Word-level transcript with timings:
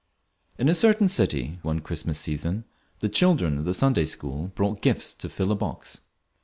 In 0.57 0.67
a 0.67 0.73
certain 0.73 1.07
city 1.07 1.59
one 1.61 1.79
Christmas 1.79 2.17
season 2.17 2.65
the 3.01 3.07
children 3.07 3.59
of 3.59 3.65
the 3.65 3.73
Sunday 3.75 4.05
School 4.05 4.47
brought 4.55 4.81
gifts 4.81 5.13
to 5.13 5.29
fill 5.29 5.51
a 5.51 5.55
box. 5.55 5.99